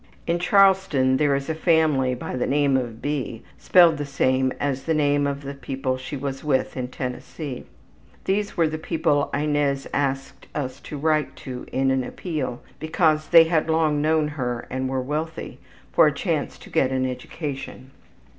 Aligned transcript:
In 0.25 0.39
Charleston 0.39 1.17
there 1.17 1.35
is 1.35 1.47
a 1.47 1.53
family 1.53 2.15
by 2.15 2.35
the 2.35 2.47
name 2.47 2.75
of 2.75 3.03
B. 3.03 3.43
(spelled 3.59 3.97
the 3.97 4.03
same 4.07 4.51
as 4.59 4.85
the 4.85 4.95
name 4.95 5.27
of 5.27 5.43
the 5.43 5.53
people 5.53 5.95
she 5.95 6.17
was 6.17 6.43
with 6.43 6.75
in 6.75 6.87
Tennessee). 6.87 7.65
These 8.25 8.57
were 8.57 8.67
the 8.67 8.79
people 8.79 9.29
Inez 9.31 9.85
asked 9.93 10.47
us 10.55 10.79
to 10.79 10.97
write 10.97 11.35
to 11.45 11.67
in 11.71 11.91
an 11.91 12.03
appeal, 12.03 12.63
because 12.79 13.27
they 13.27 13.43
had 13.43 13.69
long 13.69 14.01
known 14.01 14.29
her 14.29 14.65
and 14.71 14.89
were 14.89 15.03
wealthy, 15.03 15.59
for 15.91 16.07
a 16.07 16.11
chance 16.11 16.57
to 16.57 16.71
get 16.71 16.89
an 16.91 17.05
education. 17.05 17.91